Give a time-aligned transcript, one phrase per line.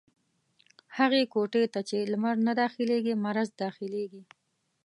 [0.97, 4.23] هغي کوټې ته چې لمر نه داخلېږي، مرض دا خلېږي.